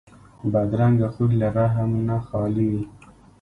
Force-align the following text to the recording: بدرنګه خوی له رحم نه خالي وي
بدرنګه 0.51 1.07
خوی 1.13 1.33
له 1.41 1.47
رحم 1.57 1.91
نه 2.07 2.17
خالي 2.27 2.65
وي 2.71 2.83